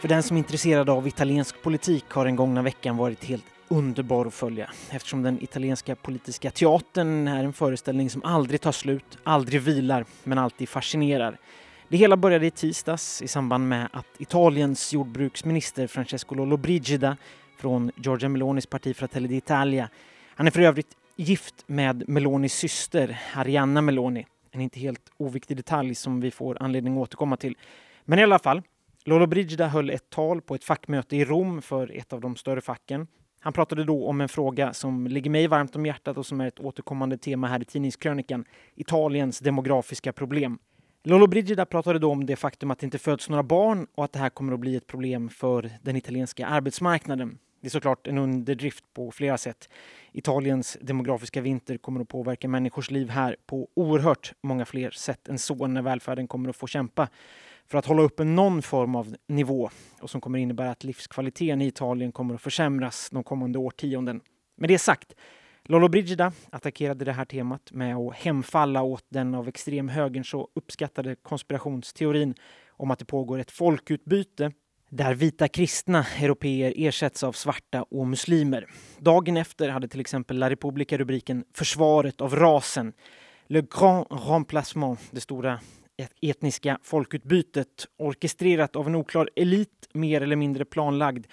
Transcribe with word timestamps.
För 0.00 0.08
den 0.08 0.22
som 0.22 0.36
är 0.36 0.38
intresserad 0.38 0.90
av 0.90 1.06
italiensk 1.08 1.62
politik 1.62 2.04
har 2.08 2.24
den 2.24 2.36
gångna 2.36 2.62
veckan 2.62 2.96
varit 2.96 3.24
helt 3.24 3.44
underbar 3.68 4.26
att 4.26 4.34
följa 4.34 4.70
eftersom 4.90 5.22
den 5.22 5.42
italienska 5.42 5.96
politiska 5.96 6.50
teatern 6.50 7.28
är 7.28 7.44
en 7.44 7.52
föreställning 7.52 8.10
som 8.10 8.24
aldrig 8.24 8.60
tar 8.60 8.72
slut, 8.72 9.18
aldrig 9.24 9.60
vilar, 9.60 10.04
men 10.24 10.38
alltid 10.38 10.68
fascinerar. 10.68 11.38
Det 11.88 11.96
hela 11.96 12.16
började 12.16 12.46
i 12.46 12.50
tisdags 12.50 13.22
i 13.22 13.28
samband 13.28 13.68
med 13.68 13.88
att 13.92 14.06
Italiens 14.18 14.92
jordbruksminister 14.92 15.86
Francesco 15.86 16.34
Lollobrigida 16.34 17.16
från 17.58 17.90
Giorgia 17.96 18.28
Melonis 18.28 18.66
parti 18.66 18.96
Fratelli 18.96 19.28
d'Italia, 19.28 19.88
han 20.34 20.46
är 20.46 20.50
för 20.50 20.60
övrigt 20.60 20.96
gift 21.16 21.54
med 21.66 22.08
Melonis 22.08 22.54
syster 22.54 23.20
Arianna 23.34 23.80
Meloni, 23.80 24.26
en 24.50 24.60
inte 24.60 24.80
helt 24.80 25.10
oviktig 25.16 25.56
detalj 25.56 25.94
som 25.94 26.20
vi 26.20 26.30
får 26.30 26.62
anledning 26.62 26.92
att 26.96 27.02
återkomma 27.02 27.36
till. 27.36 27.56
Men 28.04 28.18
i 28.18 28.22
alla 28.22 28.38
fall, 28.38 28.62
Lollobrigida 29.04 29.68
höll 29.68 29.90
ett 29.90 30.10
tal 30.10 30.40
på 30.40 30.54
ett 30.54 30.64
fackmöte 30.64 31.16
i 31.16 31.24
Rom 31.24 31.62
för 31.62 31.96
ett 31.96 32.12
av 32.12 32.20
de 32.20 32.36
större 32.36 32.60
facken. 32.60 33.06
Han 33.40 33.52
pratade 33.52 33.84
då 33.84 34.06
om 34.06 34.20
en 34.20 34.28
fråga 34.28 34.72
som 34.72 35.06
ligger 35.06 35.30
mig 35.30 35.46
varmt 35.46 35.76
om 35.76 35.86
hjärtat 35.86 36.16
och 36.16 36.26
som 36.26 36.40
är 36.40 36.46
ett 36.48 36.60
återkommande 36.60 37.18
tema 37.18 37.46
här 37.46 37.62
i 37.62 37.64
tidningskrönikan, 37.64 38.44
Italiens 38.74 39.38
demografiska 39.38 40.12
problem. 40.12 40.58
Lollobrigida 41.04 41.66
pratade 41.66 41.98
då 41.98 42.10
om 42.10 42.26
det 42.26 42.36
faktum 42.36 42.70
att 42.70 42.78
det 42.78 42.84
inte 42.84 42.98
föds 42.98 43.28
några 43.28 43.42
barn 43.42 43.86
och 43.94 44.04
att 44.04 44.12
det 44.12 44.18
här 44.18 44.30
kommer 44.30 44.52
att 44.52 44.60
bli 44.60 44.76
ett 44.76 44.86
problem 44.86 45.28
för 45.28 45.70
den 45.82 45.96
italienska 45.96 46.46
arbetsmarknaden. 46.46 47.38
Det 47.60 47.68
är 47.68 47.70
såklart 47.70 48.06
en 48.06 48.18
underdrift 48.18 48.84
på 48.94 49.10
flera 49.10 49.38
sätt. 49.38 49.68
Italiens 50.12 50.78
demografiska 50.80 51.40
vinter 51.40 51.76
kommer 51.76 52.00
att 52.00 52.08
påverka 52.08 52.48
människors 52.48 52.90
liv 52.90 53.10
här 53.10 53.36
på 53.46 53.68
oerhört 53.74 54.32
många 54.42 54.64
fler 54.64 54.90
sätt 54.90 55.28
än 55.28 55.38
så 55.38 55.66
när 55.66 55.82
välfärden 55.82 56.28
kommer 56.28 56.50
att 56.50 56.56
få 56.56 56.66
kämpa 56.66 57.08
för 57.70 57.78
att 57.78 57.86
hålla 57.86 58.02
uppe 58.02 58.24
någon 58.24 58.62
form 58.62 58.94
av 58.94 59.16
nivå 59.28 59.70
och 60.00 60.10
som 60.10 60.20
kommer 60.20 60.38
innebära 60.38 60.70
att 60.70 60.84
livskvaliteten 60.84 61.62
i 61.62 61.66
Italien 61.66 62.12
kommer 62.12 62.34
att 62.34 62.42
försämras 62.42 63.10
de 63.10 63.24
kommande 63.24 63.58
årtionden. 63.58 64.20
Med 64.56 64.68
det 64.68 64.78
sagt, 64.78 65.14
Lollobrigida 65.64 66.32
attackerade 66.50 67.04
det 67.04 67.12
här 67.12 67.24
temat 67.24 67.72
med 67.72 67.96
att 67.96 68.14
hemfalla 68.14 68.82
åt 68.82 69.04
den 69.08 69.34
av 69.34 69.48
extremhögern 69.48 70.24
så 70.24 70.48
uppskattade 70.54 71.14
konspirationsteorin 71.14 72.34
om 72.68 72.90
att 72.90 72.98
det 72.98 73.04
pågår 73.04 73.38
ett 73.38 73.50
folkutbyte 73.50 74.52
där 74.88 75.14
vita 75.14 75.48
kristna 75.48 76.06
europeer 76.20 76.74
ersätts 76.76 77.22
av 77.22 77.32
svarta 77.32 77.82
och 77.82 78.06
muslimer. 78.06 78.66
Dagen 78.98 79.36
efter 79.36 79.68
hade 79.68 79.88
till 79.88 80.00
exempel 80.00 80.38
La 80.38 80.50
Repubblica 80.50 80.98
rubriken 80.98 81.44
Försvaret 81.54 82.20
av 82.20 82.36
rasen. 82.36 82.92
Le 83.46 83.62
Grand 83.78 84.06
Remplacement, 84.10 85.00
det 85.10 85.20
stora 85.20 85.60
etniska 86.20 86.78
folkutbytet 86.82 87.86
orkestrerat 87.96 88.76
av 88.76 88.86
en 88.86 88.94
oklar 88.94 89.30
elit, 89.36 89.88
mer 89.92 90.20
eller 90.20 90.36
mindre 90.36 90.64
planlagd, 90.64 91.26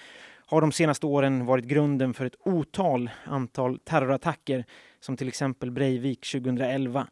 har 0.45 0.61
de 0.61 0.71
senaste 0.71 1.05
åren 1.05 1.45
varit 1.45 1.65
grunden 1.65 2.13
för 2.13 2.25
ett 2.25 2.35
otal 2.45 3.09
antal 3.25 3.79
terrorattacker 3.79 4.65
som 4.99 5.17
till 5.17 5.27
exempel 5.27 5.71
Breivik 5.71 6.31
2011. 6.31 7.07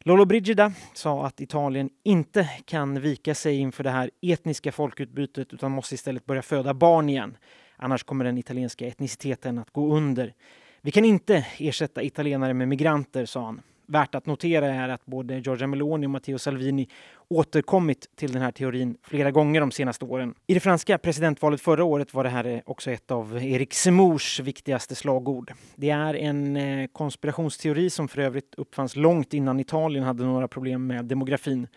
Lollobrigida 0.00 0.72
sa 0.94 1.26
att 1.26 1.40
Italien 1.40 1.90
inte 2.02 2.50
kan 2.64 3.00
vika 3.00 3.34
sig 3.34 3.56
inför 3.56 3.84
det 3.84 3.90
här 3.90 4.10
etniska 4.22 4.72
folkutbytet 4.72 5.52
utan 5.52 5.72
måste 5.72 5.94
istället 5.94 6.26
börja 6.26 6.42
föda 6.42 6.74
barn 6.74 7.08
igen. 7.08 7.36
Annars 7.76 8.04
kommer 8.04 8.24
den 8.24 8.38
italienska 8.38 8.86
etniciteten 8.86 9.58
att 9.58 9.70
gå 9.70 9.96
under. 9.96 10.34
Vi 10.80 10.90
kan 10.90 11.04
inte 11.04 11.46
ersätta 11.58 12.02
italienare 12.02 12.54
med 12.54 12.68
migranter, 12.68 13.24
sa 13.24 13.44
han. 13.44 13.62
Värt 13.86 14.14
att 14.14 14.26
notera 14.26 14.66
är 14.66 14.88
att 14.88 15.06
både 15.06 15.38
Giorgia 15.38 15.66
Meloni 15.66 16.06
och 16.06 16.10
Matteo 16.10 16.38
Salvini 16.38 16.88
återkommit 17.28 18.06
till 18.16 18.32
den 18.32 18.42
här 18.42 18.50
teorin 18.50 18.96
flera 19.02 19.30
gånger 19.30 19.60
de 19.60 19.70
senaste 19.70 20.04
åren. 20.04 20.34
I 20.46 20.54
det 20.54 20.60
franska 20.60 20.98
presidentvalet 20.98 21.60
förra 21.60 21.84
året 21.84 22.14
var 22.14 22.24
det 22.24 22.30
här 22.30 22.44
eh, 22.44 22.60
också 22.66 22.90
ett 22.90 23.10
av 23.10 23.36
Eric 23.42 23.72
Zemmours 23.72 24.40
viktigaste 24.40 24.94
slagord. 24.94 25.52
Det 25.76 25.90
är 25.90 26.14
en 26.14 26.56
eh, 26.56 26.86
konspirationsteori 26.92 27.90
som 27.90 28.08
för 28.08 28.20
övrigt 28.20 28.54
uppfanns 28.54 28.96
långt 28.96 29.34
innan 29.34 29.60
Italien 29.60 30.04
hade 30.04 30.24
några 30.24 30.48
problem 30.48 30.86
med 30.86 31.04
demografin. 31.04 31.68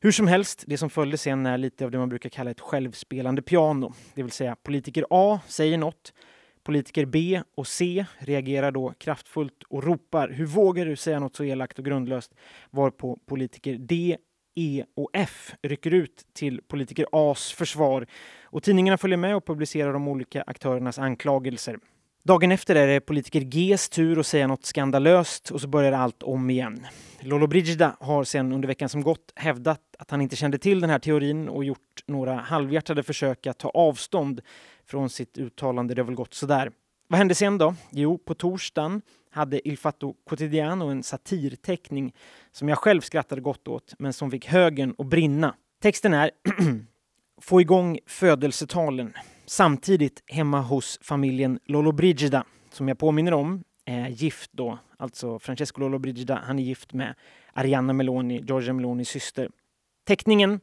Hur 0.00 0.12
som 0.12 0.26
helst, 0.26 0.64
det 0.66 0.78
som 0.78 0.90
följde 0.90 1.18
sen 1.18 1.46
är 1.46 1.58
lite 1.58 1.84
av 1.84 1.90
det 1.90 1.98
man 1.98 2.08
brukar 2.08 2.30
kalla 2.30 2.50
ett 2.50 2.60
självspelande 2.60 3.42
piano. 3.42 3.92
Det 4.14 4.22
vill 4.22 4.32
säga 4.32 4.56
politiker 4.62 5.04
A 5.10 5.40
säger 5.46 5.78
något 5.78 6.12
Politiker 6.66 7.04
B 7.04 7.42
och 7.54 7.66
C 7.66 8.06
reagerar 8.18 8.70
då 8.70 8.94
kraftfullt 8.98 9.62
och 9.68 9.84
ropar 9.84 10.28
“Hur 10.28 10.46
vågar 10.46 10.86
du 10.86 10.96
säga 10.96 11.18
något 11.18 11.36
så 11.36 11.44
elakt 11.44 11.78
och 11.78 11.84
grundlöst?” 11.84 12.34
varpå 12.70 13.18
politiker 13.26 13.74
D, 13.74 14.16
E 14.54 14.84
och 14.96 15.10
F 15.12 15.54
rycker 15.62 15.94
ut 15.94 16.26
till 16.32 16.60
politiker 16.68 17.06
A's 17.12 17.54
försvar 17.56 18.06
och 18.44 18.62
tidningarna 18.62 18.98
följer 18.98 19.16
med 19.16 19.36
och 19.36 19.46
publicerar 19.46 19.92
de 19.92 20.08
olika 20.08 20.42
aktörernas 20.46 20.98
anklagelser. 20.98 21.78
Dagen 22.22 22.52
efter 22.52 22.74
är 22.74 22.86
det 22.86 23.00
politiker 23.00 23.40
Gs 23.40 23.88
tur 23.88 24.18
att 24.20 24.26
säga 24.26 24.46
något 24.46 24.64
skandalöst 24.64 25.50
och 25.50 25.60
så 25.60 25.68
börjar 25.68 25.92
allt 25.92 26.22
om 26.22 26.50
igen. 26.50 26.86
Lollobrigida 27.20 27.96
har 28.00 28.24
sen 28.24 28.52
under 28.52 28.68
veckan 28.68 28.88
som 28.88 29.02
gått 29.02 29.32
hävdat 29.34 29.80
att 29.98 30.10
han 30.10 30.20
inte 30.20 30.36
kände 30.36 30.58
till 30.58 30.80
den 30.80 30.90
här 30.90 30.98
teorin 30.98 31.48
och 31.48 31.64
gjort 31.64 32.04
några 32.06 32.34
halvhjärtade 32.34 33.02
försök 33.02 33.46
att 33.46 33.58
ta 33.58 33.68
avstånd 33.68 34.40
från 34.86 35.10
sitt 35.10 35.38
uttalande. 35.38 35.94
Det 35.94 36.02
har 36.02 36.06
väl 36.06 36.14
gått 36.14 36.34
sådär. 36.34 36.72
Vad 37.08 37.18
hände 37.18 37.34
sen 37.34 37.58
då? 37.58 37.74
Jo, 37.90 38.18
på 38.18 38.34
torsdagen 38.34 39.02
hade 39.30 39.68
Il 39.68 39.78
Fatto 39.78 40.14
Quotidiano 40.28 40.84
en 40.84 41.02
satirteckning 41.02 42.14
som 42.52 42.68
jag 42.68 42.78
själv 42.78 43.00
skrattade 43.00 43.40
gott 43.40 43.68
åt, 43.68 43.94
men 43.98 44.12
som 44.12 44.30
fick 44.30 44.46
högen 44.46 44.94
att 44.98 45.06
brinna. 45.06 45.54
Texten 45.82 46.14
är 46.14 46.30
Få 47.40 47.60
igång 47.60 47.98
födelsetalen 48.06 49.12
samtidigt 49.46 50.22
hemma 50.26 50.60
hos 50.60 50.98
familjen 51.02 51.60
Lollobrigida 51.64 52.44
som 52.70 52.88
jag 52.88 52.98
påminner 52.98 53.34
om 53.34 53.64
är 53.84 54.08
gift 54.08 54.50
då, 54.52 54.78
alltså 54.96 55.38
Francesco 55.38 55.80
Lollobrigida, 55.80 56.42
han 56.44 56.58
är 56.58 56.62
gift 56.62 56.92
med 56.92 57.14
Arianna 57.52 57.92
Meloni, 57.92 58.40
Giorgia 58.46 58.72
Melonis 58.72 59.08
syster. 59.08 59.50
Teckningen 60.06 60.60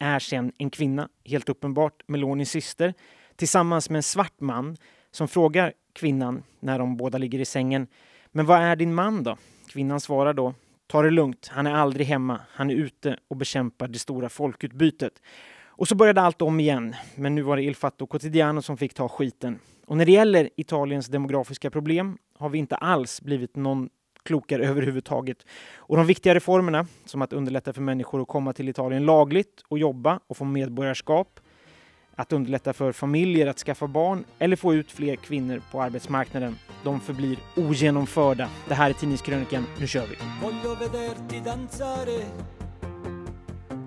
är 0.00 0.18
sen 0.18 0.52
en 0.58 0.70
kvinna, 0.70 1.08
helt 1.24 1.48
uppenbart 1.48 2.02
Melonis 2.06 2.50
syster, 2.50 2.94
tillsammans 3.36 3.90
med 3.90 3.96
en 3.96 4.02
svart 4.02 4.40
man 4.40 4.76
som 5.10 5.28
frågar 5.28 5.72
kvinnan 5.92 6.42
när 6.60 6.78
de 6.78 6.96
båda 6.96 7.18
ligger 7.18 7.38
i 7.38 7.44
sängen. 7.44 7.86
Men 8.32 8.46
vad 8.46 8.58
är 8.58 8.76
din 8.76 8.94
man 8.94 9.22
då? 9.22 9.36
Kvinnan 9.68 10.00
svarar 10.00 10.32
då 10.32 10.54
Ta 10.88 11.02
det 11.02 11.10
lugnt, 11.10 11.48
han 11.52 11.66
är 11.66 11.74
aldrig 11.74 12.06
hemma. 12.06 12.40
Han 12.50 12.70
är 12.70 12.74
ute 12.74 13.16
och 13.28 13.36
bekämpar 13.36 13.88
det 13.88 13.98
stora 13.98 14.28
folkutbytet. 14.28 15.22
Och 15.64 15.88
så 15.88 15.94
började 15.94 16.20
allt 16.20 16.42
om 16.42 16.60
igen, 16.60 16.94
men 17.14 17.34
nu 17.34 17.42
var 17.42 17.56
det 17.56 17.62
Il 17.62 17.76
Fatto 17.76 18.06
Quotidiano 18.06 18.62
som 18.62 18.76
fick 18.76 18.94
ta 18.94 19.08
skiten. 19.08 19.58
Och 19.86 19.96
när 19.96 20.06
det 20.06 20.12
gäller 20.12 20.50
Italiens 20.56 21.06
demografiska 21.06 21.70
problem 21.70 22.18
har 22.38 22.48
vi 22.48 22.58
inte 22.58 22.76
alls 22.76 23.20
blivit 23.20 23.56
någon 23.56 23.88
klokare 24.22 24.66
överhuvudtaget. 24.68 25.46
Och 25.76 25.96
de 25.96 26.06
viktiga 26.06 26.34
reformerna, 26.34 26.86
som 27.04 27.22
att 27.22 27.32
underlätta 27.32 27.72
för 27.72 27.82
människor 27.82 28.22
att 28.22 28.28
komma 28.28 28.52
till 28.52 28.68
Italien 28.68 29.04
lagligt 29.04 29.62
och 29.68 29.78
jobba 29.78 30.20
och 30.26 30.36
få 30.36 30.44
medborgarskap, 30.44 31.40
att 32.16 32.32
underlätta 32.32 32.72
för 32.72 32.92
familjer 32.92 33.46
att 33.46 33.58
skaffa 33.58 33.86
barn 33.86 34.24
eller 34.38 34.56
få 34.56 34.74
ut 34.74 34.92
fler 34.92 35.16
kvinnor 35.16 35.62
på 35.70 35.82
arbetsmarknaden. 35.82 36.58
De 36.84 37.00
förblir 37.00 37.38
ogenomförda. 37.56 38.48
Det 38.68 38.74
här 38.74 38.90
är 38.90 38.94
Tidningskrönikan. 38.94 39.66
Nu 39.80 39.86
kör 39.86 40.06
vi! 40.06 40.16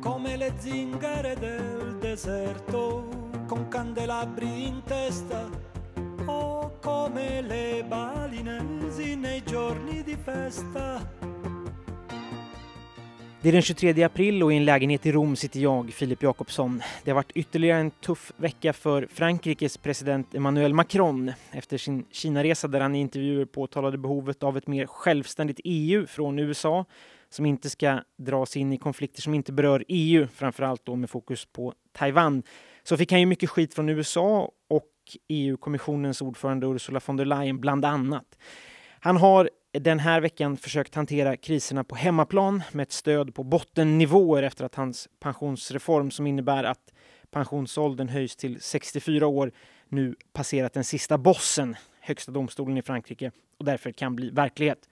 come 0.01 0.37
le 0.37 0.51
zingare 0.59 1.35
del 1.35 1.99
deserto 2.01 3.03
con 3.47 3.65
candelabri 3.69 4.65
in 4.67 4.81
testa 4.87 5.49
o 6.25 6.71
come 6.81 7.41
le 7.41 7.83
balinesi 7.83 9.15
nei 9.15 9.41
giorni 9.45 10.03
di 10.03 10.15
festa 10.15 11.18
det 13.41 13.49
är 13.49 13.53
den 13.53 13.61
23 13.61 14.03
april 14.03 14.43
och 14.43 14.53
i 14.53 14.55
en 14.55 14.65
lägenhet 14.65 15.05
i 15.05 15.11
Rom 15.11 15.35
sitter 15.35 15.59
jag, 15.59 15.93
Filip 15.93 16.23
Jakobsson. 16.23 16.81
Det 17.03 17.11
har 17.11 17.15
varit 17.15 17.31
ytterligare 17.31 17.79
en 17.79 17.91
tuff 17.91 18.31
vecka 18.37 18.73
för 18.73 19.07
Frankrikes 19.11 19.77
president 19.77 20.35
Emmanuel 20.35 20.73
Macron 20.73 21.31
efter 21.51 21.77
sin 21.77 22.05
Kinaresa 22.11 22.67
där 22.67 22.79
han 22.79 22.95
i 22.95 22.99
intervjuer 22.99 23.45
påtalade 23.45 23.97
behovet 23.97 24.43
av 24.43 24.57
ett 24.57 24.67
mer 24.67 24.85
självständigt 24.85 25.59
EU 25.63 26.07
från 26.07 26.39
USA 26.39 26.85
som 27.29 27.45
inte 27.45 27.69
ska 27.69 27.99
dras 28.17 28.57
in 28.57 28.73
i 28.73 28.77
konflikter 28.77 29.21
som 29.21 29.33
inte 29.33 29.51
berör 29.51 29.83
EU, 29.87 30.27
framförallt 30.33 30.85
då 30.85 30.95
med 30.95 31.09
fokus 31.09 31.45
på 31.45 31.73
Taiwan. 31.91 32.43
Så 32.83 32.97
fick 32.97 33.11
han 33.11 33.19
ju 33.19 33.25
mycket 33.25 33.49
skit 33.49 33.73
från 33.73 33.89
USA 33.89 34.51
och 34.69 34.91
EU-kommissionens 35.27 36.21
ordförande 36.21 36.67
Ursula 36.67 37.01
von 37.05 37.17
der 37.17 37.25
Leyen 37.25 37.59
bland 37.59 37.85
annat. 37.85 38.37
Han 38.99 39.17
har 39.17 39.49
den 39.71 39.99
här 39.99 40.21
veckan 40.21 40.57
försökt 40.57 40.95
hantera 40.95 41.37
kriserna 41.37 41.83
på 41.83 41.95
hemmaplan 41.95 42.63
med 42.71 42.83
ett 42.83 42.91
stöd 42.91 43.35
på 43.35 43.43
bottennivåer 43.43 44.43
efter 44.43 44.65
att 44.65 44.75
hans 44.75 45.07
pensionsreform 45.19 46.11
som 46.11 46.27
innebär 46.27 46.63
att 46.63 46.93
pensionsåldern 47.31 48.09
höjs 48.09 48.35
till 48.35 48.61
64 48.61 49.27
år 49.27 49.51
nu 49.87 50.15
passerat 50.33 50.73
den 50.73 50.83
sista 50.83 51.17
bossen, 51.17 51.75
Högsta 51.99 52.31
domstolen 52.31 52.77
i 52.77 52.81
Frankrike, 52.81 53.31
och 53.57 53.65
därför 53.65 53.91
kan 53.91 54.15
bli 54.15 54.29
verklighet. 54.29 54.89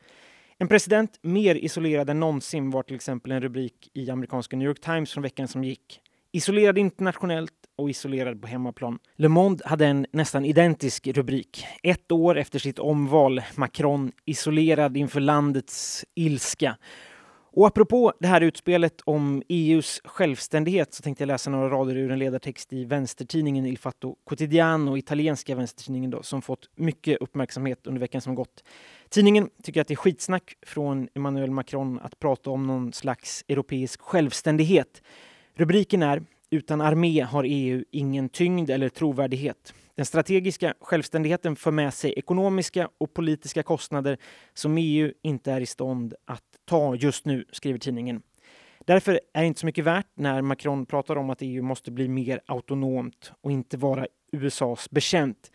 En 0.57 0.67
president 0.67 1.19
mer 1.21 1.55
isolerad 1.55 2.09
än 2.09 2.19
någonsin 2.19 2.71
var 2.71 2.83
till 2.83 2.95
exempel 2.95 3.31
en 3.31 3.41
rubrik 3.41 3.91
i 3.93 4.11
amerikanska 4.11 4.57
New 4.57 4.67
York 4.67 4.81
Times 4.81 5.13
från 5.13 5.23
veckan 5.23 5.47
som 5.47 5.63
gick. 5.63 6.01
Isolerad 6.31 6.77
internationellt, 6.77 7.53
och 7.77 7.89
isolerad 7.89 8.41
på 8.41 8.47
hemmaplan. 8.47 8.99
Le 9.15 9.27
Monde 9.27 9.63
hade 9.67 9.85
en 9.85 10.05
nästan 10.11 10.45
identisk 10.45 11.07
rubrik. 11.07 11.65
Ett 11.83 12.11
år 12.11 12.37
efter 12.37 12.59
sitt 12.59 12.79
omval, 12.79 13.41
Macron 13.55 14.11
isolerad 14.25 14.97
inför 14.97 15.19
landets 15.19 16.05
ilska. 16.15 16.77
Och 17.57 17.67
apropå 17.67 18.13
det 18.19 18.27
här 18.27 18.41
utspelet 18.41 19.01
om 19.05 19.43
EUs 19.49 20.01
självständighet 20.05 20.93
så 20.93 21.03
tänkte 21.03 21.21
jag 21.21 21.27
läsa 21.27 21.49
några 21.49 21.69
rader 21.69 21.97
ur 21.97 22.11
en 22.11 22.19
ledartext 22.19 22.73
i 22.73 22.85
vänstertidningen 22.85 23.65
Il 23.65 23.77
Fatto 23.77 24.15
Quotidiano, 24.29 24.97
italienska 24.97 25.55
vänstertidningen 25.55 26.11
då, 26.11 26.23
som 26.23 26.41
fått 26.41 26.69
mycket 26.75 27.17
uppmärksamhet 27.21 27.87
under 27.87 27.99
veckan 27.99 28.21
som 28.21 28.35
gått. 28.35 28.63
Tidningen 29.09 29.49
tycker 29.63 29.81
att 29.81 29.87
det 29.87 29.93
är 29.93 29.95
skitsnack 29.95 30.57
från 30.65 31.09
Emmanuel 31.15 31.51
Macron 31.51 31.99
att 31.99 32.19
prata 32.19 32.49
om 32.49 32.67
någon 32.67 32.93
slags 32.93 33.45
europeisk 33.47 34.01
självständighet. 34.01 35.01
Rubriken 35.55 36.03
är 36.03 36.23
“Utan 36.49 36.81
armé 36.81 37.21
har 37.21 37.43
EU 37.47 37.83
ingen 37.91 38.29
tyngd 38.29 38.69
eller 38.69 38.89
trovärdighet”. 38.89 39.73
Den 39.95 40.05
strategiska 40.05 40.73
självständigheten 40.81 41.55
för 41.55 41.71
med 41.71 41.93
sig 41.93 42.13
ekonomiska 42.17 42.89
och 42.97 43.13
politiska 43.13 43.63
kostnader 43.63 44.17
som 44.53 44.77
EU 44.77 45.11
inte 45.21 45.51
är 45.51 45.61
i 45.61 45.65
stånd 45.65 46.13
att 46.25 46.43
ta 46.65 46.95
just 46.95 47.25
nu, 47.25 47.45
skriver 47.51 47.79
tidningen. 47.79 48.21
Därför 48.85 49.19
är 49.33 49.41
det 49.41 49.47
inte 49.47 49.59
så 49.59 49.65
mycket 49.65 49.85
värt 49.85 50.07
när 50.15 50.41
Macron 50.41 50.85
pratar 50.85 51.15
om 51.15 51.29
att 51.29 51.37
EU 51.41 51.63
måste 51.63 51.91
bli 51.91 52.07
mer 52.07 52.41
autonomt 52.45 53.31
och 53.41 53.51
inte 53.51 53.77
vara 53.77 54.07
USAs 54.31 54.89
bekänt. 54.89 55.51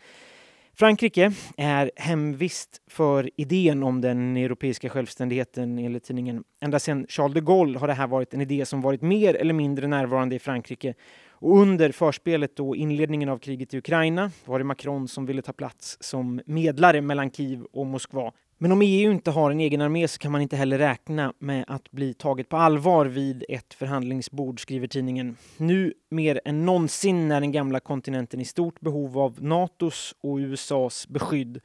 Frankrike 0.75 1.31
är 1.57 1.91
hemvist 1.95 2.81
för 2.87 3.29
idén 3.35 3.83
om 3.83 4.01
den 4.01 4.37
europeiska 4.37 4.89
självständigheten 4.89 5.79
enligt 5.79 6.03
tidningen. 6.03 6.43
Ända 6.59 6.79
sedan 6.79 7.05
Charles 7.09 7.33
de 7.33 7.41
Gaulle 7.41 7.79
har 7.79 7.87
det 7.87 7.93
här 7.93 8.07
varit 8.07 8.33
en 8.33 8.41
idé 8.41 8.65
som 8.65 8.81
varit 8.81 9.01
mer 9.01 9.33
eller 9.33 9.53
mindre 9.53 9.87
närvarande 9.87 10.35
i 10.35 10.39
Frankrike. 10.39 10.93
Och 11.29 11.57
under 11.57 11.91
förspelet 11.91 12.59
och 12.59 12.75
inledningen 12.75 13.29
av 13.29 13.37
kriget 13.37 13.73
i 13.73 13.77
Ukraina 13.77 14.31
var 14.45 14.59
det 14.59 14.65
Macron 14.65 15.07
som 15.07 15.25
ville 15.25 15.41
ta 15.41 15.53
plats 15.53 15.97
som 15.99 16.41
medlare 16.45 17.01
mellan 17.01 17.31
Kiev 17.31 17.63
och 17.63 17.85
Moskva. 17.85 18.31
Men 18.57 18.71
om 18.71 18.81
EU 18.81 19.11
inte 19.11 19.31
har 19.31 19.51
en 19.51 19.59
egen 19.59 19.81
armé 19.81 20.07
så 20.07 20.19
kan 20.19 20.31
man 20.31 20.41
inte 20.41 20.55
heller 20.55 20.77
räkna 20.77 21.33
med 21.39 21.65
att 21.67 21.91
bli 21.91 22.13
taget 22.13 22.49
på 22.49 22.57
allvar 22.57 23.05
vid 23.05 23.45
ett 23.49 23.73
förhandlingsbord, 23.73 24.61
skriver 24.61 24.87
tidningen. 24.87 25.37
Nu 25.57 25.93
mer 26.09 26.41
än 26.45 26.65
någonsin 26.65 27.31
är 27.31 27.41
den 27.41 27.51
gamla 27.51 27.79
kontinenten 27.79 28.41
i 28.41 28.45
stort 28.45 28.79
behov 28.79 29.19
av 29.19 29.43
Natos 29.43 30.15
och 30.21 30.37
USAs 30.37 31.07
beskydd. 31.07 31.59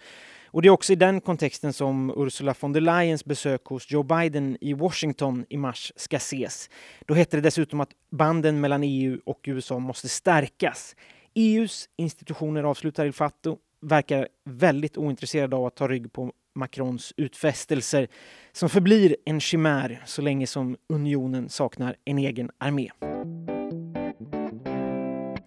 Och 0.50 0.62
det 0.62 0.68
är 0.68 0.70
också 0.70 0.92
i 0.92 0.96
den 0.96 1.20
kontexten 1.20 1.72
som 1.72 2.12
Ursula 2.16 2.54
von 2.60 2.72
der 2.72 2.80
Leyens 2.80 3.24
besök 3.24 3.64
hos 3.64 3.90
Joe 3.90 4.02
Biden 4.02 4.56
i 4.60 4.74
Washington 4.74 5.44
i 5.48 5.56
mars 5.56 5.92
ska 5.96 6.16
ses. 6.16 6.70
Då 7.06 7.14
hette 7.14 7.36
det 7.36 7.40
dessutom 7.40 7.80
att 7.80 7.90
banden 8.10 8.60
mellan 8.60 8.82
EU 8.82 9.20
och 9.26 9.40
USA 9.44 9.78
måste 9.78 10.08
stärkas. 10.08 10.96
EUs 11.34 11.88
institutioner, 11.96 12.64
avslutar 12.64 13.06
Il 13.06 13.12
Fatto, 13.12 13.58
verkar 13.80 14.28
väldigt 14.44 14.96
ointresserade 14.96 15.56
av 15.56 15.66
att 15.66 15.76
ta 15.76 15.88
rygg 15.88 16.12
på 16.12 16.32
Macrons 16.54 17.12
utfästelser 17.16 18.08
som 18.52 18.68
förblir 18.68 19.16
en 19.24 19.40
chimär 19.40 20.02
så 20.06 20.22
länge 20.22 20.46
som 20.46 20.76
unionen 20.88 21.48
saknar 21.48 21.96
en 22.04 22.18
egen 22.18 22.50
armé. 22.58 22.90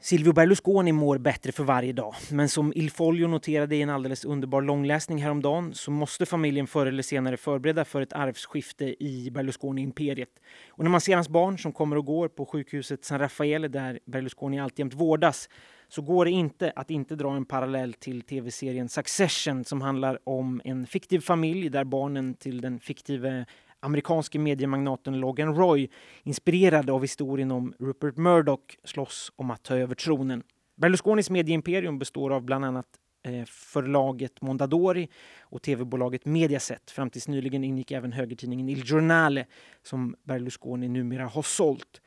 Silvio 0.03 0.33
Berlusconi 0.33 0.92
mår 0.92 1.18
bättre 1.18 1.51
för 1.51 1.63
varje 1.63 1.94
dag, 1.94 2.15
men 2.31 2.50
som 2.50 2.74
Il 2.75 2.92
Foglio 2.92 3.27
noterade 3.27 3.75
i 3.75 3.81
en 3.81 3.89
alldeles 3.89 4.25
underbar 4.25 4.62
långläsning 4.62 5.24
häromdagen 5.24 5.74
så 5.74 5.92
måste 5.92 6.25
familjen 6.25 6.68
förr 6.68 6.86
eller 6.86 7.03
senare 7.03 7.38
förbereda 7.38 7.86
för 7.86 8.01
ett 8.01 8.13
arvsskifte 8.13 9.03
i 9.03 9.30
Berlusconi-imperiet. 9.31 10.30
Och 10.69 10.83
när 10.83 10.92
man 10.92 11.01
ser 11.01 11.15
hans 11.15 11.30
barn 11.30 11.57
som 11.57 11.71
kommer 11.71 11.98
och 11.98 12.06
går 12.06 12.27
på 12.27 12.45
sjukhuset 12.45 13.06
San 13.06 13.19
Raffaele 13.19 13.68
där 13.68 14.00
Berlusconi 14.06 14.59
alltjämt 14.59 14.94
vårdas 14.94 15.50
så 15.88 16.01
går 16.01 16.25
det 16.25 16.31
inte 16.31 16.74
att 16.75 16.92
inte 16.92 17.15
dra 17.15 17.36
en 17.36 17.45
parallell 17.45 17.94
till 17.94 18.21
tv-serien 18.21 18.89
Succession 18.89 19.65
som 19.65 19.81
handlar 19.81 20.19
om 20.24 20.62
en 20.63 20.88
fiktiv 20.88 21.19
familj 21.19 21.69
där 21.69 21.83
barnen 21.83 22.33
till 22.33 22.62
den 22.62 22.80
fiktive 22.80 23.45
amerikanske 23.81 24.39
mediemagnaten 24.39 25.19
Logan 25.19 25.56
Roy 25.56 25.89
inspirerad 26.24 26.89
av 26.89 27.01
historien 27.01 27.51
om 27.51 27.74
Rupert 27.80 28.18
Murdoch 28.18 28.78
slåss 28.83 29.31
om 29.36 29.51
att 29.51 29.63
ta 29.63 29.75
över 29.75 29.95
tronen. 29.95 30.44
Berlusconis 30.75 31.30
medieimperium 31.30 32.00
består 32.00 32.33
av 32.33 32.44
bland 32.44 32.66
annat 32.66 32.86
eh, 33.24 33.45
förlaget 33.45 34.42
Mondadori 34.42 35.10
och 35.42 35.62
tv-bolaget 35.62 36.25
Mediaset. 36.25 36.92
Fram 36.92 37.10
tills 37.10 37.28
nyligen 37.28 37.63
ingick 37.63 37.92
även 37.92 38.12
högertidningen 38.12 38.69
Il 38.69 38.83
Giornale 38.86 39.45
som 39.83 40.16
Berlusconi 40.24 40.88
numera 40.88 41.25
har 41.25 41.42
sålt. 41.42 42.01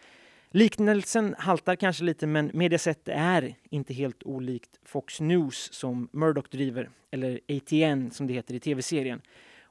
Liknelsen 0.51 1.35
haltar 1.39 1.77
kanske 1.77 2.05
lite 2.05 2.27
men 2.27 2.51
Mediaset 2.55 3.09
är 3.09 3.55
inte 3.71 3.95
helt 3.95 4.23
olikt 4.23 4.79
Fox 4.85 5.21
News 5.21 5.73
som 5.73 6.09
Murdoch 6.13 6.49
driver, 6.51 6.91
eller 7.11 7.41
ATN 7.49 8.11
som 8.11 8.27
det 8.27 8.35
heter 8.35 8.55
i 8.55 8.61
tv-serien. 8.61 9.21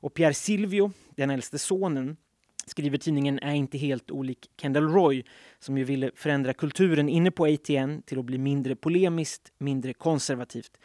Och 0.03 0.13
Pierre 0.13 0.33
Silvio, 0.33 0.91
den 1.15 1.29
äldste 1.29 1.59
sonen, 1.59 2.17
skriver 2.65 2.97
tidningen, 2.97 3.39
är 3.39 3.53
inte 3.53 3.77
helt 3.77 4.11
olik 4.11 4.49
Kendall 4.61 4.89
Roy 4.89 5.23
som 5.59 5.77
ju 5.77 5.83
ville 5.83 6.11
förändra 6.15 6.53
kulturen 6.53 7.09
inne 7.09 7.31
på 7.31 7.45
ATN 7.45 8.01
till 8.05 8.19
att 8.19 8.25
bli 8.25 8.37
mindre 8.37 8.75
polemiskt, 8.75 9.51
mindre 9.57 9.93
konservativt. 9.93 10.77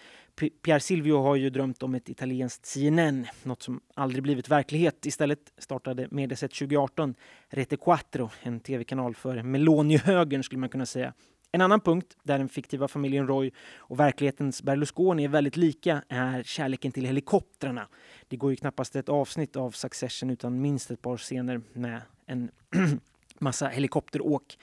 Pierre 0.62 0.81
Silvio 0.81 1.23
har 1.23 1.37
ju 1.37 1.50
drömt 1.50 1.82
om 1.82 1.94
ett 1.94 2.09
italienskt 2.09 2.67
CNN, 2.67 3.26
något 3.43 3.62
som 3.62 3.81
aldrig 3.94 4.23
blivit 4.23 4.49
verklighet. 4.49 5.06
Istället 5.06 5.53
startade 5.59 6.09
Mediaset 6.11 6.50
2018 6.50 7.15
Rete 7.49 7.76
Quattro, 7.76 8.31
en 8.43 8.61
tv-kanal 8.61 9.15
för 9.15 9.43
Meloni-högern 9.43 10.43
skulle 10.43 10.61
man 10.61 10.69
kunna 10.69 10.87
säga. 10.87 11.12
En 11.53 11.61
annan 11.61 11.81
punkt 11.81 12.17
där 12.23 12.39
den 12.39 12.49
fiktiva 12.49 12.89
familjen 12.89 13.27
Roy 13.27 13.50
och 13.77 14.00
verklighetens 14.00 14.62
Berlusconi 14.62 15.25
är 15.25 15.29
väldigt 15.29 15.56
lika 15.56 16.03
är 16.09 16.43
kärleken 16.43 16.93
till 16.93 17.05
helikoptrarna. 17.05 17.89
Det 18.29 18.37
går 18.37 18.50
ju 18.50 18.56
knappast 18.56 18.97
ett 18.97 19.09
avsnitt 19.09 19.56
av 19.56 19.71
Succession 19.71 20.31
utan 20.31 20.61
minst 20.61 20.91
ett 20.91 21.03
par 21.03 21.17
scener 21.17 21.61
med 21.73 22.00
en 22.27 22.50
massa 23.39 23.69
helikopteråk. 23.69 24.59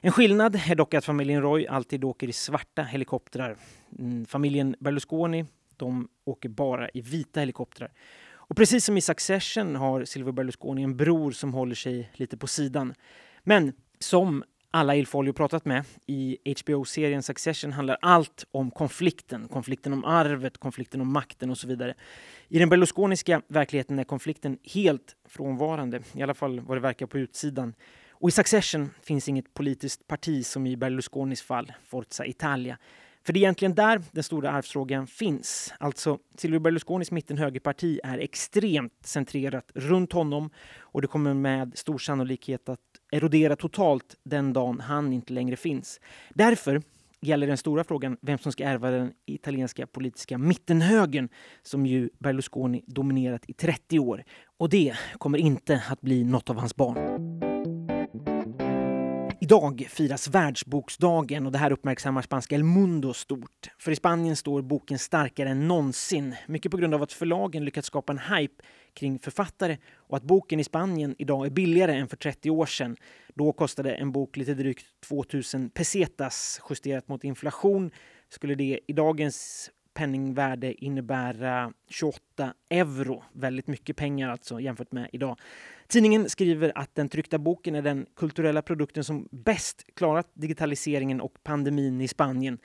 En 0.00 0.12
skillnad 0.12 0.60
är 0.68 0.74
dock 0.74 0.94
att 0.94 1.04
familjen 1.04 1.42
Roy 1.42 1.66
alltid 1.66 2.04
åker 2.04 2.28
i 2.28 2.32
svarta 2.32 2.82
helikoptrar. 2.82 3.56
Mm, 3.98 4.26
familjen 4.26 4.76
Berlusconi 4.78 5.46
de 5.76 6.08
åker 6.24 6.48
bara 6.48 6.88
i 6.88 7.00
vita 7.00 7.40
helikoptrar. 7.40 7.92
Och 8.32 8.56
precis 8.56 8.84
som 8.84 8.96
i 8.96 9.00
Succession 9.00 9.76
har 9.76 10.04
Silvio 10.04 10.32
Berlusconi 10.32 10.82
en 10.82 10.96
bror 10.96 11.30
som 11.30 11.54
håller 11.54 11.74
sig 11.74 12.10
lite 12.14 12.36
på 12.36 12.46
sidan. 12.46 12.94
Men 13.42 13.72
som 13.98 14.44
alla 14.70 14.96
Ilfolio 14.96 15.32
pratat 15.32 15.64
med 15.64 15.84
i 16.06 16.54
HBO-serien 16.60 17.22
Succession 17.22 17.72
handlar 17.72 17.98
allt 18.02 18.46
om 18.50 18.70
konflikten. 18.70 19.48
Konflikten 19.48 19.92
om 19.92 20.04
arvet, 20.04 20.58
konflikten 20.58 21.00
om 21.00 21.12
makten 21.12 21.50
och 21.50 21.58
så 21.58 21.66
vidare. 21.66 21.94
I 22.48 22.58
den 22.58 22.68
berlusconiska 22.68 23.42
verkligheten 23.48 23.98
är 23.98 24.04
konflikten 24.04 24.58
helt 24.74 25.16
frånvarande, 25.28 26.00
i 26.12 26.22
alla 26.22 26.34
fall 26.34 26.60
vad 26.60 26.76
det 26.76 26.80
verkar 26.80 27.06
på 27.06 27.18
utsidan. 27.18 27.74
Och 28.10 28.28
i 28.28 28.32
Succession 28.32 28.90
finns 29.02 29.28
inget 29.28 29.54
politiskt 29.54 30.06
parti 30.06 30.46
som 30.46 30.66
i 30.66 30.76
Berlusconis 30.76 31.42
fall, 31.42 31.72
Forza 31.84 32.26
Italia. 32.26 32.78
För 33.24 33.32
det 33.32 33.38
är 33.38 33.42
egentligen 33.42 33.74
där 33.74 34.02
den 34.12 34.22
stora 34.22 34.50
arvsfrågan 34.50 35.06
finns. 35.06 35.74
Alltså, 35.78 36.18
Silvio 36.36 36.60
Berlusconis 36.60 37.10
mitten-högerparti 37.10 38.00
är 38.04 38.18
extremt 38.18 38.92
centrerat 39.04 39.70
runt 39.74 40.12
honom 40.12 40.50
och 40.78 41.02
det 41.02 41.08
kommer 41.08 41.34
med 41.34 41.78
stor 41.78 41.98
sannolikhet 41.98 42.68
att 42.68 42.80
erodera 43.12 43.56
totalt 43.56 44.16
den 44.22 44.52
dagen 44.52 44.80
han 44.80 45.12
inte 45.12 45.32
längre 45.32 45.56
finns. 45.56 46.00
Därför 46.34 46.82
gäller 47.20 47.46
den 47.46 47.56
stora 47.56 47.84
frågan 47.84 48.16
vem 48.20 48.38
som 48.38 48.52
ska 48.52 48.64
ärva 48.64 48.90
den 48.90 49.12
italienska 49.26 49.86
politiska 49.86 50.38
mittenhögern 50.38 51.28
som 51.62 51.86
ju 51.86 52.10
Berlusconi 52.18 52.84
dominerat 52.86 53.42
i 53.48 53.52
30 53.52 53.98
år. 53.98 54.24
Och 54.58 54.68
det 54.68 54.94
kommer 55.18 55.38
inte 55.38 55.82
att 55.90 56.00
bli 56.00 56.24
något 56.24 56.50
av 56.50 56.56
hans 56.56 56.76
barn. 56.76 57.49
Idag 59.50 59.86
firas 59.90 60.28
världsboksdagen 60.28 61.46
och 61.46 61.52
det 61.52 61.58
här 61.58 61.72
uppmärksammar 61.72 62.22
spanska 62.22 62.54
El 62.54 62.64
Mundo 62.64 63.14
stort. 63.14 63.70
För 63.78 63.92
i 63.92 63.96
Spanien 63.96 64.36
står 64.36 64.62
boken 64.62 64.98
starkare 64.98 65.48
än 65.48 65.68
någonsin. 65.68 66.36
Mycket 66.46 66.70
på 66.70 66.76
grund 66.76 66.94
av 66.94 67.02
att 67.02 67.12
förlagen 67.12 67.64
lyckats 67.64 67.86
skapa 67.86 68.12
en 68.12 68.18
hype 68.18 68.62
kring 68.94 69.18
författare 69.18 69.78
och 69.94 70.16
att 70.16 70.22
boken 70.22 70.60
i 70.60 70.64
Spanien 70.64 71.14
idag 71.18 71.46
är 71.46 71.50
billigare 71.50 71.96
än 71.96 72.08
för 72.08 72.16
30 72.16 72.50
år 72.50 72.66
sedan. 72.66 72.96
Då 73.34 73.52
kostade 73.52 73.94
en 73.94 74.12
bok 74.12 74.36
lite 74.36 74.54
drygt 74.54 74.86
2000 75.08 75.70
pesetas. 75.70 76.60
Justerat 76.70 77.08
mot 77.08 77.24
inflation 77.24 77.90
skulle 78.28 78.54
det 78.54 78.80
i 78.86 78.92
dagens 78.92 79.70
penningvärde 79.94 80.84
innebära 80.84 81.72
28 81.88 82.54
euro. 82.68 83.24
Väldigt 83.32 83.66
mycket 83.66 83.96
pengar 83.96 84.28
alltså 84.28 84.60
jämfört 84.60 84.92
med 84.92 85.08
idag. 85.12 85.38
Tidningen 85.88 86.30
skriver 86.30 86.72
att 86.74 86.94
den 86.94 87.08
tryckta 87.08 87.38
boken 87.38 87.74
är 87.74 87.82
den 87.82 88.06
kulturella 88.16 88.62
produkten 88.62 89.04
som 89.04 89.28
bäst 89.30 89.86
klarat 89.94 90.30
digitaliseringen 90.34 91.20
och 91.20 91.42
pandemin 91.42 92.00
i 92.00 92.08
Spanien. 92.08 92.58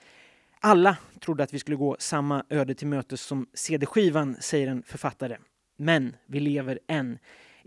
Alla 0.59 0.97
trodde 1.19 1.43
att 1.43 1.53
vi 1.53 1.59
skulle 1.59 1.77
gå 1.77 1.95
samma 1.99 2.43
öde 2.49 2.75
till 2.75 2.87
mötes 2.87 3.21
som 3.21 3.47
CD-skivan, 3.53 4.37
säger 4.39 4.67
en 4.67 4.83
författare. 4.83 5.37
Men 5.77 6.15
vi 6.25 6.39
lever 6.39 6.79
än. 6.87 7.17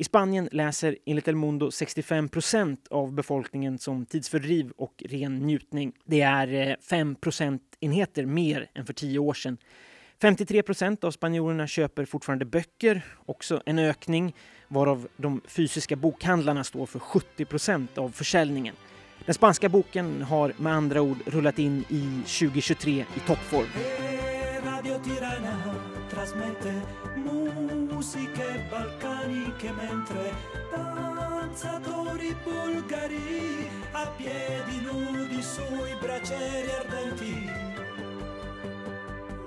I 0.00 0.04
Spanien 0.04 0.48
läser 0.52 0.96
enligt 1.06 1.28
El 1.28 1.36
Mundo 1.36 1.70
65 1.70 2.28
procent 2.28 2.88
av 2.90 3.12
befolkningen 3.12 3.78
som 3.78 4.06
tidsfördriv 4.06 4.70
och 4.76 5.02
ren 5.08 5.38
njutning. 5.38 5.92
Det 6.04 6.20
är 6.20 6.68
eh, 6.68 6.76
5 6.90 7.14
procentenheter 7.14 8.26
mer 8.26 8.70
än 8.74 8.86
för 8.86 8.92
tio 8.92 9.18
år 9.18 9.34
sedan. 9.34 9.58
53 10.20 10.62
procent 10.62 11.04
av 11.04 11.10
spanjorerna 11.10 11.66
köper 11.66 12.04
fortfarande 12.04 12.44
böcker, 12.44 13.04
också 13.26 13.62
en 13.66 13.78
ökning 13.78 14.34
varav 14.68 15.08
de 15.16 15.40
fysiska 15.46 15.96
bokhandlarna 15.96 16.64
står 16.64 16.86
för 16.86 16.98
70 16.98 17.44
procent 17.44 17.98
av 17.98 18.10
försäljningen. 18.10 18.74
Den 19.24 19.34
spanska 19.34 19.68
boken 19.68 20.22
har 20.22 20.52
med 20.56 20.72
andra 20.72 21.02
ord 21.02 21.18
rullat 21.26 21.58
in 21.58 21.84
i 21.88 22.22
2023 22.24 23.04
i 23.16 23.20
toppform. 23.26 24.17
Danzatori 30.70 32.36
bulgari 32.44 33.68
a 33.92 34.06
piedi 34.16 34.80
nudi 34.82 35.42
sui 35.42 35.94
bracieri 36.00 36.70
ardenti. 36.70 37.50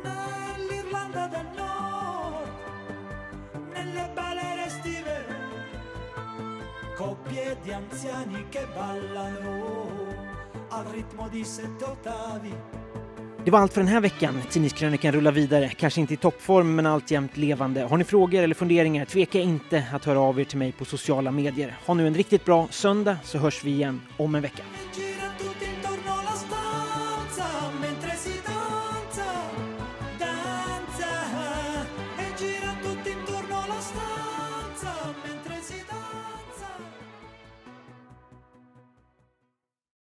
nell'Irlanda 0.04 1.28
del 1.28 1.48
Nord 1.56 2.50
nelle 3.74 4.10
balere 4.14 4.66
estive 4.66 5.26
coppie 6.96 7.58
di 7.62 7.72
anziani 7.72 8.50
che 8.50 8.68
ballano 8.74 10.30
al 10.70 10.86
ritmo 10.86 11.30
di 11.30 11.44
sette 11.46 11.84
ottavi 11.86 12.81
Det 13.46 13.52
var 13.52 13.60
allt 13.60 13.74
för 13.74 13.82
den 13.82 13.88
här 13.88 14.02
veckan. 14.02 14.42
Tidningskrönikan 14.50 15.12
rullar 15.12 15.32
vidare, 15.32 15.70
kanske 15.70 16.02
inte 16.02 16.14
i 16.14 16.18
toppform 16.18 16.76
men 16.76 16.86
alltjämt 16.86 17.38
levande. 17.38 17.82
Har 17.84 17.98
ni 17.98 18.04
frågor 18.04 18.44
eller 18.44 18.56
funderingar, 18.56 19.06
tveka 19.06 19.40
inte 19.40 19.86
att 19.94 20.06
höra 20.06 20.20
av 20.20 20.40
er 20.40 20.44
till 20.44 20.58
mig 20.58 20.72
på 20.72 20.86
sociala 20.86 21.32
medier. 21.32 21.78
Ha 21.86 21.94
nu 21.94 22.08
en 22.08 22.16
riktigt 22.16 22.46
bra 22.46 22.68
söndag 22.72 23.18
så 23.24 23.38
hörs 23.38 23.64
vi 23.64 23.72
igen 23.72 24.02
om 24.18 24.36
en 24.36 24.42
vecka. 24.42 24.64